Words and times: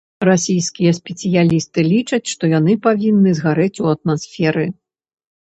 Расійскія 0.27 0.93
спецыялісты 0.99 1.79
лічаць, 1.91 2.27
што 2.33 2.43
яны 2.57 2.73
павінны 2.87 3.35
згарэць 3.39 3.81
у 3.85 3.93
атмасферы. 3.95 4.67